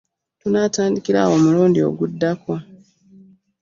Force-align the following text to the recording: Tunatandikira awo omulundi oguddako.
Tunatandikira 0.39 1.17
awo 1.25 1.33
omulundi 1.37 1.79
oguddako. 1.87 2.53